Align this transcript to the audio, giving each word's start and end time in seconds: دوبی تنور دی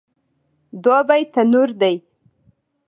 دوبی 0.83 1.21
تنور 1.33 1.69
دی 1.79 1.95